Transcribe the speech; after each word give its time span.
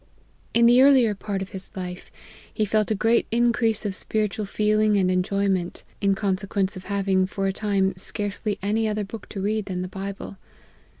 In 0.55 0.65
the 0.65 0.81
earlier 0.81 1.13
part 1.13 1.43
of 1.43 1.49
his 1.49 1.71
life 1.75 2.09
he 2.51 2.65
felt 2.65 2.89
a 2.89 2.95
great 2.95 3.27
in 3.29 3.53
crease 3.53 3.85
of 3.85 3.93
spiritual 3.93 4.45
feeling 4.45 4.97
and 4.97 5.11
enjoyment, 5.11 5.83
in 6.01 6.15
conse 6.15 6.47
quence 6.47 6.75
of 6.75 6.85
having 6.85 7.27
for 7.27 7.45
a 7.45 7.53
time 7.53 7.95
scarcely 7.95 8.57
any 8.63 8.87
other 8.87 9.03
book 9.03 9.29
to 9.29 9.41
read 9.41 9.65
than 9.67 9.83
the 9.83 9.87
Bible. 9.87 10.37